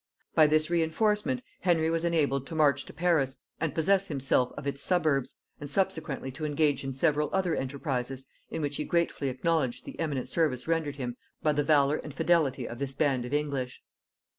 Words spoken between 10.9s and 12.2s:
him by the valor and